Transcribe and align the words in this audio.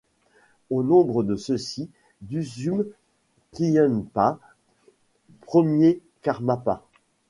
Au 0.71 0.81
nombre 0.81 1.21
de 1.21 1.35
ceux-ci, 1.35 1.87
Düsum 2.21 2.87
Khyenpa, 3.53 4.39
premier 5.41 6.01
Karmapa. 6.23 6.81